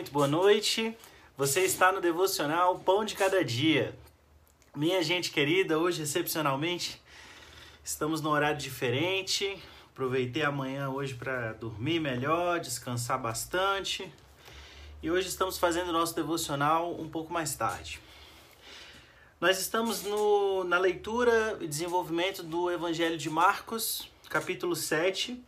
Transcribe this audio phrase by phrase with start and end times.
[0.00, 0.96] muito boa noite.
[1.36, 3.94] Você está no devocional Pão de Cada Dia.
[4.74, 6.98] Minha gente querida, hoje excepcionalmente
[7.84, 9.62] estamos num horário diferente.
[9.92, 14.10] Aproveitei a manhã hoje para dormir melhor, descansar bastante.
[15.02, 18.00] E hoje estamos fazendo nosso devocional um pouco mais tarde.
[19.38, 25.38] Nós estamos no, na leitura e desenvolvimento do Evangelho de Marcos, capítulo 7.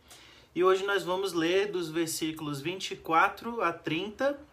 [0.55, 4.52] E hoje nós vamos ler dos versículos 24 a 30.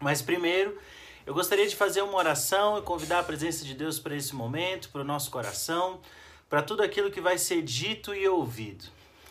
[0.00, 0.78] Mas primeiro,
[1.26, 4.88] eu gostaria de fazer uma oração e convidar a presença de Deus para esse momento,
[4.88, 6.00] para o nosso coração,
[6.48, 8.86] para tudo aquilo que vai ser dito e ouvido.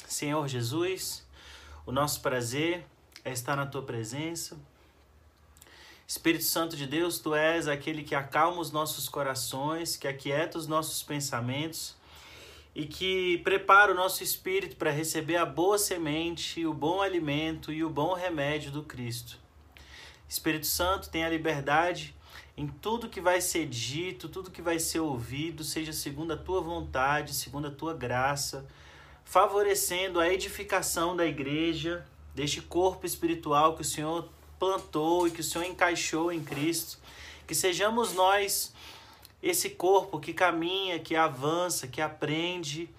[0.07, 1.25] Senhor Jesus,
[1.87, 2.85] o nosso prazer
[3.25, 4.57] é estar na tua presença.
[6.07, 10.67] Espírito Santo de Deus, tu és aquele que acalma os nossos corações, que aquieta os
[10.67, 11.95] nossos pensamentos
[12.75, 17.83] e que prepara o nosso espírito para receber a boa semente, o bom alimento e
[17.83, 19.48] o bom remédio do Cristo.
[20.29, 22.15] Espírito Santo, tenha liberdade
[22.55, 26.61] em tudo que vai ser dito, tudo que vai ser ouvido, seja segundo a tua
[26.61, 28.67] vontade, segundo a tua graça,
[29.25, 35.43] favorecendo a edificação da igreja, deste corpo espiritual que o Senhor plantou e que o
[35.43, 36.99] Senhor encaixou em Cristo.
[37.47, 38.73] Que sejamos nós
[39.41, 42.89] esse corpo que caminha, que avança, que aprende,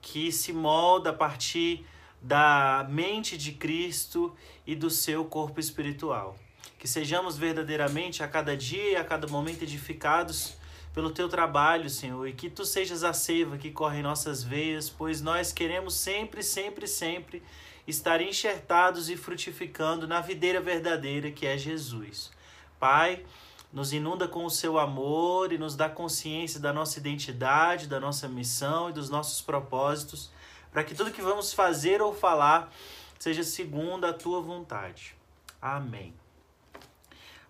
[0.00, 1.84] que se molda a partir
[2.20, 6.36] da mente de Cristo e do seu corpo espiritual.
[6.78, 10.56] Que sejamos verdadeiramente a cada dia e a cada momento edificados
[10.94, 14.88] pelo teu trabalho, Senhor, e que tu sejas a seiva que corre em nossas veias,
[14.88, 17.42] pois nós queremos sempre, sempre, sempre
[17.86, 22.30] estar enxertados e frutificando na videira verdadeira que é Jesus.
[22.78, 23.24] Pai,
[23.72, 28.28] nos inunda com o seu amor e nos dá consciência da nossa identidade, da nossa
[28.28, 30.30] missão e dos nossos propósitos,
[30.72, 32.72] para que tudo que vamos fazer ou falar
[33.18, 35.14] seja segundo a tua vontade.
[35.60, 36.14] Amém.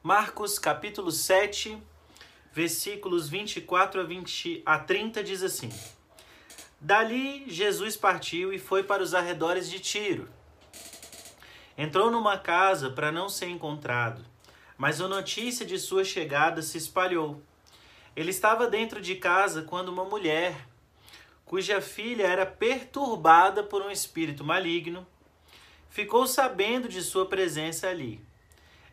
[0.03, 1.83] Marcos capítulo 7,
[2.53, 5.71] versículos 24 a, 20, a 30 diz assim:
[6.81, 10.29] Dali Jesus partiu e foi para os arredores de Tiro.
[11.77, 14.25] Entrou numa casa para não ser encontrado
[14.79, 17.43] mas a notícia de sua chegada se espalhou.
[18.15, 20.69] Ele estava dentro de casa quando uma mulher,
[21.45, 25.05] cuja filha era perturbada por um espírito maligno,
[25.91, 28.25] ficou sabendo de sua presença ali.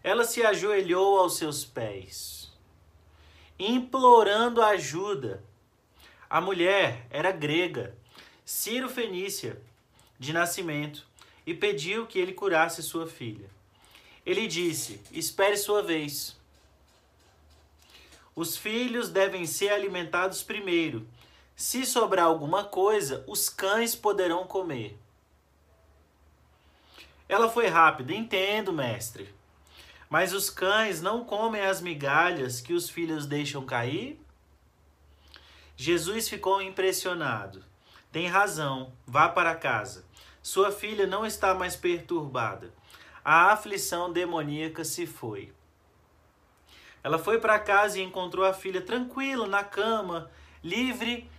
[0.05, 2.53] Ela se ajoelhou aos seus pés,
[3.57, 5.43] implorando ajuda.
[6.29, 7.97] A mulher era grega,
[8.45, 9.59] Ciro Fenícia,
[10.19, 11.07] de nascimento,
[11.43, 13.49] e pediu que ele curasse sua filha.
[14.23, 16.37] Ele disse: Espere sua vez.
[18.35, 21.07] Os filhos devem ser alimentados primeiro.
[21.55, 24.99] Se sobrar alguma coisa, os cães poderão comer.
[27.27, 29.33] Ela foi rápida, entendo, mestre.
[30.15, 34.17] Mas os cães não comem as migalhas que os filhos deixam cair?
[35.75, 37.61] Jesus ficou impressionado.
[38.13, 40.05] Tem razão, vá para casa.
[40.41, 42.71] Sua filha não está mais perturbada
[43.25, 45.51] a aflição demoníaca se foi.
[47.03, 50.31] Ela foi para casa e encontrou a filha tranquila na cama,
[50.63, 51.29] livre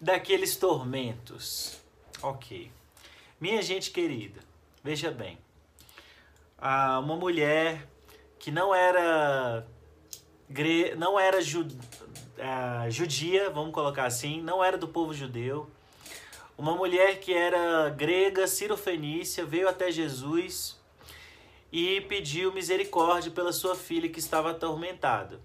[0.00, 1.80] daqueles tormentos.
[2.20, 2.72] Ok.
[3.40, 4.40] Minha gente querida,
[4.82, 5.38] veja bem.
[6.58, 7.86] Ah, uma mulher
[8.40, 9.64] que não era
[10.96, 11.68] não era ju,
[12.38, 15.70] ah, judia, vamos colocar assim, não era do povo judeu.
[16.58, 20.78] Uma mulher que era grega, cirofenícia, veio até Jesus
[21.70, 25.40] e pediu misericórdia pela sua filha que estava atormentada.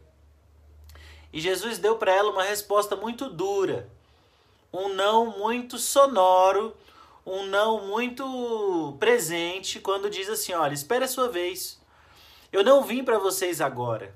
[1.31, 3.89] E Jesus deu para ela uma resposta muito dura,
[4.73, 6.75] um não muito sonoro,
[7.25, 11.79] um não muito presente, quando diz assim: Olha, espere a sua vez.
[12.55, 14.15] Eu não vim para vocês agora.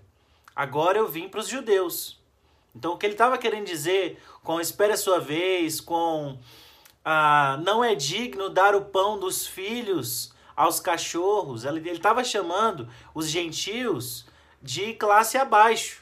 [0.56, 2.18] Agora eu vim para os judeus.
[2.74, 6.40] Então, o que ele estava querendo dizer com espere a sua vez, com
[7.04, 11.66] ah, não é digno dar o pão dos filhos aos cachorros.
[11.66, 14.26] Ele estava chamando os gentios
[14.62, 16.02] de classe abaixo.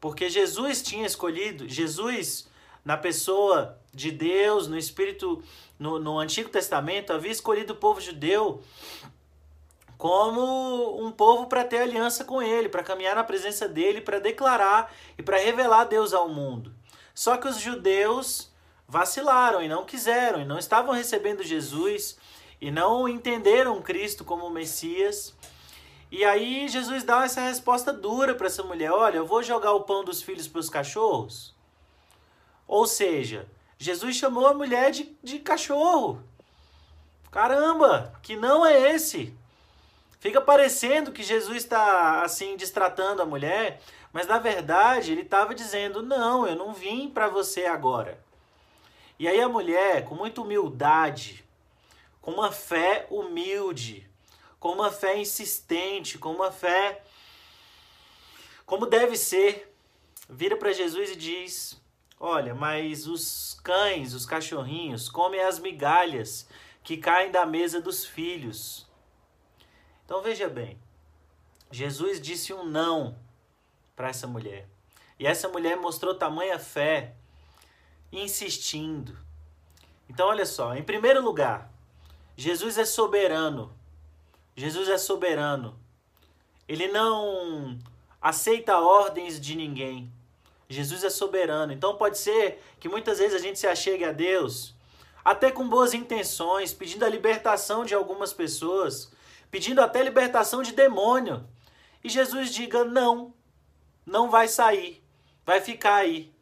[0.00, 2.48] Porque Jesus tinha escolhido, Jesus,
[2.84, 5.40] na pessoa de Deus, no Espírito,
[5.78, 8.60] no, no Antigo Testamento, havia escolhido o povo judeu
[9.96, 14.92] como um povo para ter aliança com ele, para caminhar na presença dele, para declarar
[15.16, 16.74] e para revelar Deus ao mundo.
[17.14, 18.52] Só que os judeus
[18.88, 22.18] vacilaram e não quiseram e não estavam recebendo Jesus
[22.60, 25.34] e não entenderam Cristo como Messias.
[26.10, 29.82] E aí Jesus dá essa resposta dura para essa mulher: Olha, eu vou jogar o
[29.82, 31.54] pão dos filhos para os cachorros?
[32.66, 33.48] Ou seja,
[33.78, 36.22] Jesus chamou a mulher de, de cachorro.
[37.30, 39.36] Caramba, que não é esse.
[40.24, 46.02] Fica parecendo que Jesus está assim destratando a mulher, mas na verdade ele estava dizendo:
[46.02, 48.18] Não, eu não vim para você agora.
[49.18, 51.44] E aí a mulher, com muita humildade,
[52.22, 54.08] com uma fé humilde,
[54.58, 57.02] com uma fé insistente, com uma fé
[58.64, 59.70] como deve ser,
[60.26, 61.78] vira para Jesus e diz:
[62.18, 66.48] Olha, mas os cães, os cachorrinhos, comem as migalhas
[66.82, 68.86] que caem da mesa dos filhos.
[70.04, 70.78] Então veja bem,
[71.70, 73.16] Jesus disse um não
[73.96, 74.68] para essa mulher.
[75.18, 77.14] E essa mulher mostrou tamanha fé,
[78.12, 79.16] insistindo.
[80.08, 81.70] Então olha só, em primeiro lugar,
[82.36, 83.72] Jesus é soberano.
[84.56, 85.78] Jesus é soberano.
[86.68, 87.78] Ele não
[88.20, 90.12] aceita ordens de ninguém.
[90.68, 91.72] Jesus é soberano.
[91.72, 94.74] Então pode ser que muitas vezes a gente se achegue a Deus
[95.24, 99.10] até com boas intenções, pedindo a libertação de algumas pessoas,
[99.54, 101.46] pedindo até libertação de demônio.
[102.02, 103.32] E Jesus diga: não,
[104.04, 105.00] não vai sair,
[105.46, 106.34] vai ficar aí.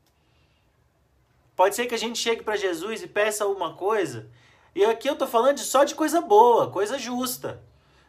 [1.54, 4.30] Pode ser que a gente chegue para Jesus e peça alguma coisa,
[4.74, 7.62] e aqui eu estou falando só de coisa boa, coisa justa,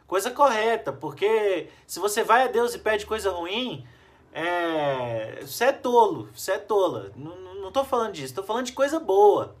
[0.06, 3.86] coisa correta, porque se você vai a Deus e pede coisa ruim,
[4.32, 7.12] é, você é tolo, você é tola.
[7.14, 9.54] Não estou falando disso, estou falando de coisa boa.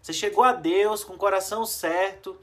[0.00, 2.38] Você chegou a Deus com o coração certo,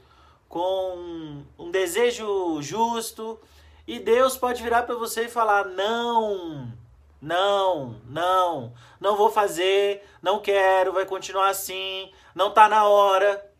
[0.48, 3.38] com um desejo justo,
[3.86, 6.72] e Deus pode virar para você e falar: não,
[7.20, 13.50] não, não, não vou fazer, não quero, vai continuar assim, não está na hora.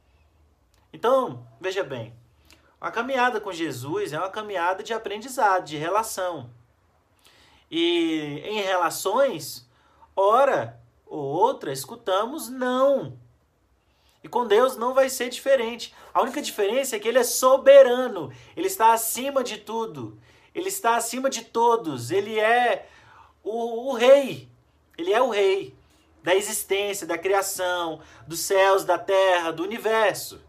[0.93, 2.15] Então, veja bem,
[2.81, 6.51] a caminhada com Jesus é uma caminhada de aprendizado, de relação.
[7.71, 9.69] E em relações,
[10.17, 13.19] ora ou outra, escutamos não.
[14.29, 15.95] E com Deus não vai ser diferente.
[16.13, 18.31] A única diferença é que Ele é soberano.
[18.55, 20.21] Ele está acima de tudo.
[20.55, 22.11] Ele está acima de todos.
[22.11, 22.87] Ele é
[23.43, 24.47] o, o rei.
[24.99, 25.75] Ele é o rei
[26.23, 30.43] da existência, da criação, dos céus, da terra, do universo.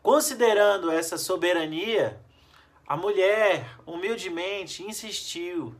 [0.00, 2.20] Considerando essa soberania,
[2.86, 5.74] a mulher humildemente insistiu,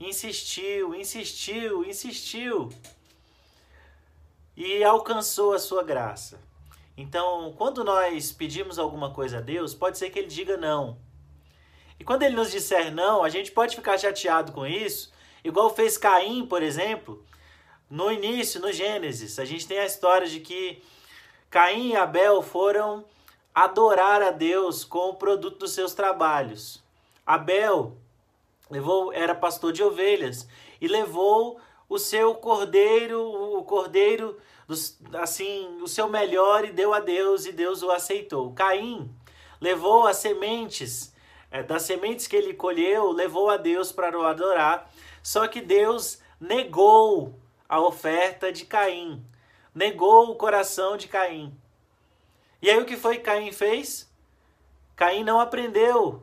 [0.00, 2.68] insistiu, insistiu, insistiu
[4.58, 6.40] e alcançou a sua graça.
[6.96, 10.98] Então, quando nós pedimos alguma coisa a Deus, pode ser que ele diga não.
[11.96, 15.12] E quando ele nos disser não, a gente pode ficar chateado com isso,
[15.44, 17.24] igual fez Caim, por exemplo.
[17.88, 20.82] No início, no Gênesis, a gente tem a história de que
[21.48, 23.04] Caim e Abel foram
[23.54, 26.82] adorar a Deus com o produto dos seus trabalhos.
[27.24, 27.96] Abel
[28.68, 30.48] levou era pastor de ovelhas
[30.80, 34.38] e levou o seu cordeiro, o cordeiro,
[35.14, 38.52] assim, o seu melhor e deu a Deus e Deus o aceitou.
[38.52, 39.10] Caim
[39.60, 41.12] levou as sementes,
[41.50, 44.90] é, das sementes que ele colheu, levou a Deus para o adorar,
[45.22, 47.34] só que Deus negou
[47.68, 49.24] a oferta de Caim,
[49.74, 51.56] negou o coração de Caim.
[52.60, 54.08] E aí o que foi que Caim fez?
[54.94, 56.22] Caim não aprendeu,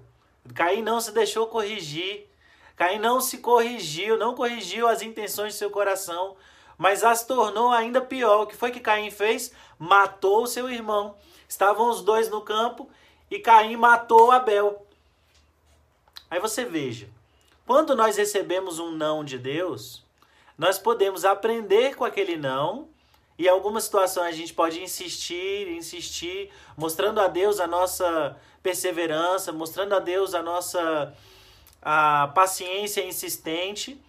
[0.54, 2.30] Caim não se deixou corrigir,
[2.76, 6.36] Caim não se corrigiu, não corrigiu as intenções de seu coração,
[6.78, 8.44] mas as tornou ainda pior.
[8.44, 9.54] O que foi que Caim fez?
[9.80, 11.16] Matou seu irmão.
[11.48, 12.90] Estavam os dois no campo
[13.32, 14.86] e Caim matou Abel.
[16.30, 17.08] Aí você veja,
[17.66, 20.04] quando nós recebemos um não de Deus,
[20.58, 22.90] nós podemos aprender com aquele não
[23.38, 29.52] e em algumas situações a gente pode insistir, insistir, mostrando a Deus a nossa perseverança,
[29.52, 31.14] mostrando a Deus a nossa
[31.88, 34.02] a paciência insistente,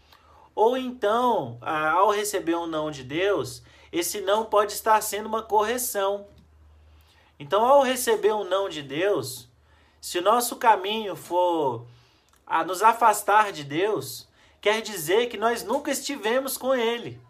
[0.55, 6.27] ou então, ao receber um não de Deus, esse não pode estar sendo uma correção.
[7.39, 9.47] Então, ao receber um não de Deus,
[10.01, 11.87] se o nosso caminho for
[12.47, 14.27] a nos afastar de Deus,
[14.59, 17.21] quer dizer que nós nunca estivemos com Ele.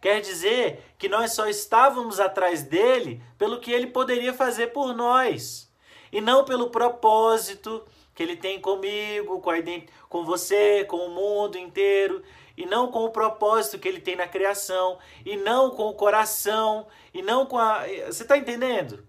[0.00, 5.70] Quer dizer que nós só estávamos atrás dele pelo que ele poderia fazer por nós,
[6.10, 7.84] e não pelo propósito,
[8.14, 9.56] que ele tem comigo, com, a
[10.08, 12.22] com você, com o mundo inteiro,
[12.56, 16.86] e não com o propósito que ele tem na criação, e não com o coração,
[17.14, 17.86] e não com a.
[18.06, 19.04] Você está entendendo?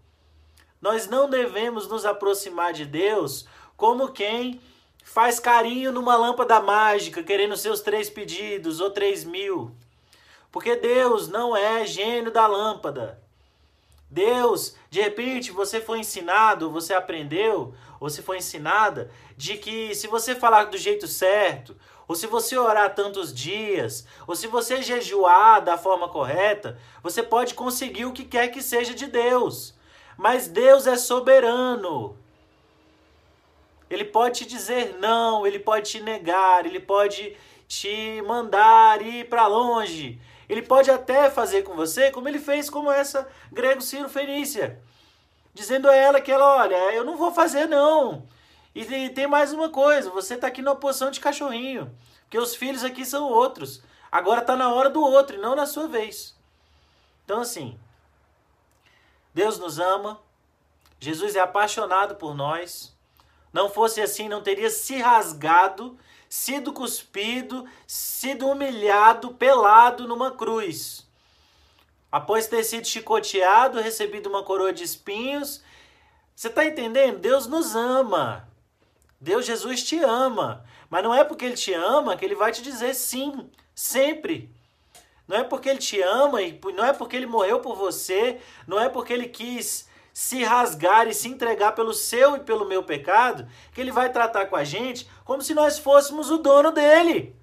[0.81, 4.61] Nós não devemos nos aproximar de Deus como quem
[5.03, 9.71] faz carinho numa lâmpada mágica, querendo seus três pedidos ou três mil.
[10.51, 13.21] Porque Deus não é gênio da lâmpada.
[14.13, 20.05] Deus, de repente você foi ensinado, você aprendeu, ou se foi ensinada, de que se
[20.05, 21.75] você falar do jeito certo,
[22.07, 27.55] ou se você orar tantos dias, ou se você jejuar da forma correta, você pode
[27.55, 29.73] conseguir o que quer que seja de Deus.
[30.15, 32.15] Mas Deus é soberano.
[33.89, 37.35] Ele pode te dizer não, ele pode te negar, ele pode
[37.79, 40.21] te mandar ir para longe.
[40.47, 44.79] Ele pode até fazer com você como ele fez com essa grego Ciro Fenícia,
[45.53, 48.27] dizendo a ela que ela, olha, eu não vou fazer não.
[48.75, 52.83] E tem mais uma coisa, você está aqui numa posição de cachorrinho, porque os filhos
[52.83, 53.81] aqui são outros.
[54.11, 56.35] Agora está na hora do outro e não na sua vez.
[57.23, 57.79] Então assim,
[59.33, 60.19] Deus nos ama,
[60.99, 62.95] Jesus é apaixonado por nós.
[63.51, 65.97] Não fosse assim, não teria se rasgado,
[66.33, 71.07] sido cuspido, sido humilhado, pelado numa cruz.
[72.11, 75.61] Após ter sido chicoteado, recebido uma coroa de espinhos.
[76.35, 77.19] Você está entendendo?
[77.19, 78.49] Deus nos ama.
[79.21, 80.65] Deus, Jesus te ama.
[80.89, 84.49] Mas não é porque Ele te ama que Ele vai te dizer sim, sempre.
[85.27, 88.79] Não é porque Ele te ama, e não é porque Ele morreu por você, não
[88.79, 93.47] é porque Ele quis se rasgar e se entregar pelo seu e pelo meu pecado,
[93.73, 97.35] que ele vai tratar com a gente como se nós fôssemos o dono dele.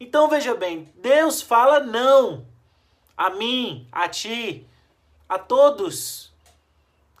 [0.00, 2.44] Então veja bem, Deus fala não
[3.16, 4.66] a mim, a ti,
[5.28, 6.32] a todos.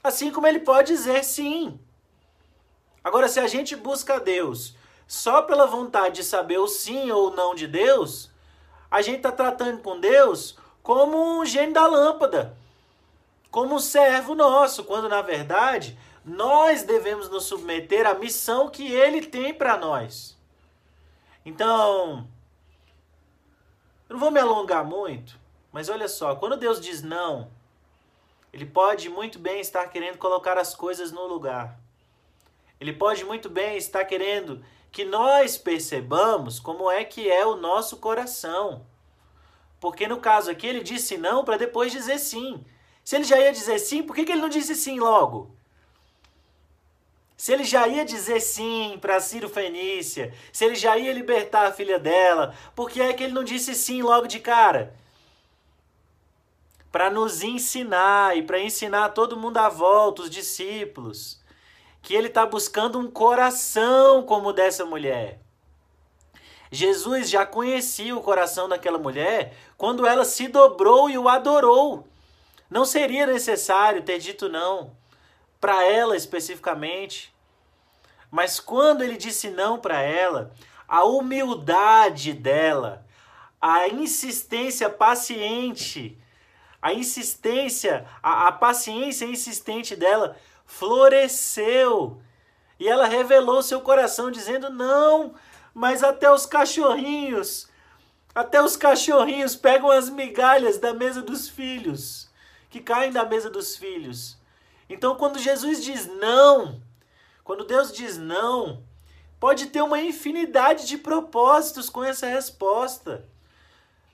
[0.02, 1.78] Assim como ele pode dizer sim.
[3.04, 4.74] Agora, se a gente busca Deus
[5.06, 8.30] só pela vontade de saber o sim ou o não de Deus,
[8.90, 12.56] a gente está tratando com Deus como um gênio da lâmpada
[13.50, 19.26] como um servo nosso, quando na verdade nós devemos nos submeter à missão que ele
[19.26, 20.38] tem para nós.
[21.44, 22.28] Então,
[24.08, 25.38] eu não vou me alongar muito,
[25.72, 27.50] mas olha só, quando Deus diz não,
[28.52, 31.78] ele pode muito bem estar querendo colocar as coisas no lugar.
[32.80, 37.98] Ele pode muito bem estar querendo que nós percebamos como é que é o nosso
[37.98, 38.84] coração.
[39.78, 42.64] Porque no caso aqui ele disse não para depois dizer sim.
[43.04, 45.54] Se ele já ia dizer sim, por que, que ele não disse sim logo?
[47.40, 51.72] Se ele já ia dizer sim para Ciro Fenícia, se ele já ia libertar a
[51.72, 54.94] filha dela, por que é que ele não disse sim logo de cara?
[56.92, 61.40] Para nos ensinar e para ensinar todo mundo à volta, os discípulos,
[62.02, 65.40] que ele está buscando um coração como o dessa mulher.
[66.70, 72.06] Jesus já conhecia o coração daquela mulher quando ela se dobrou e o adorou.
[72.70, 74.96] Não seria necessário ter dito não
[75.60, 77.34] para ela especificamente.
[78.30, 80.52] Mas quando ele disse não para ela,
[80.86, 83.04] a humildade dela,
[83.60, 86.16] a insistência paciente,
[86.80, 92.22] a insistência, a, a paciência insistente dela floresceu.
[92.78, 95.34] E ela revelou seu coração dizendo: Não,
[95.74, 97.68] mas até os cachorrinhos,
[98.32, 102.29] até os cachorrinhos pegam as migalhas da mesa dos filhos
[102.70, 104.38] que caem da mesa dos filhos.
[104.88, 106.80] Então, quando Jesus diz não,
[107.44, 108.82] quando Deus diz não,
[109.38, 113.28] pode ter uma infinidade de propósitos com essa resposta.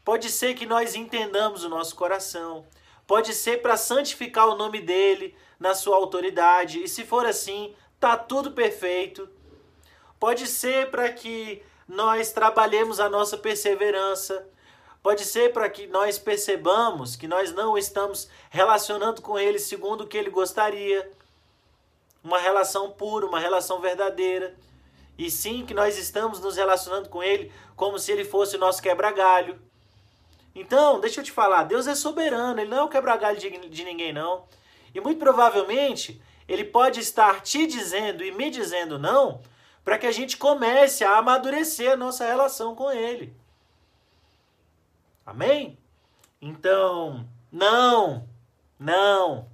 [0.05, 2.65] Pode ser que nós entendamos o nosso coração.
[3.07, 6.83] Pode ser para santificar o nome dele na sua autoridade.
[6.83, 9.29] E se for assim, tá tudo perfeito.
[10.19, 14.49] Pode ser para que nós trabalhemos a nossa perseverança.
[15.07, 20.07] Pode ser para que nós percebamos que nós não estamos relacionando com Ele segundo o
[20.09, 21.09] que Ele gostaria.
[22.25, 24.57] Uma relação pura, uma relação verdadeira.
[25.17, 28.83] E sim que nós estamos nos relacionando com Ele como se Ele fosse o nosso
[28.83, 29.61] quebra-galho.
[30.53, 33.85] Então, deixa eu te falar, Deus é soberano, Ele não é o quebra-galho de, de
[33.85, 34.43] ninguém, não.
[34.93, 39.41] E muito provavelmente, Ele pode estar te dizendo e me dizendo não,
[39.85, 43.46] para que a gente comece a amadurecer a nossa relação com Ele.
[45.27, 45.77] Amém?
[46.41, 48.29] Então, não,
[48.79, 49.49] não.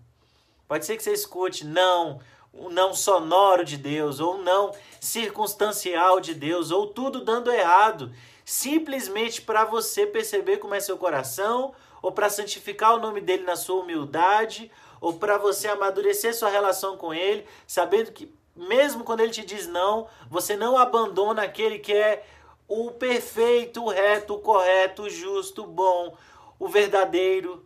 [0.68, 2.20] Pode ser que você escute não,
[2.52, 8.12] o não sonoro de Deus, ou não circunstancial de Deus, ou tudo dando errado,
[8.44, 13.56] simplesmente para você perceber como é seu coração, ou para santificar o nome dele na
[13.56, 19.32] sua humildade, ou para você amadurecer sua relação com ele, sabendo que mesmo quando ele
[19.32, 22.22] te diz não, você não abandona aquele que é
[22.68, 26.16] o perfeito, o reto, o correto, o justo, o bom,
[26.58, 27.64] o verdadeiro.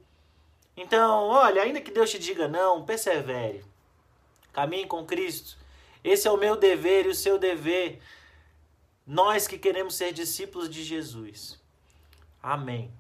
[0.76, 3.64] Então, olha, ainda que Deus te diga não, persevere.
[4.52, 5.56] Caminhe com Cristo.
[6.02, 8.00] Esse é o meu dever e o seu dever.
[9.06, 11.60] Nós que queremos ser discípulos de Jesus.
[12.42, 12.90] Amém.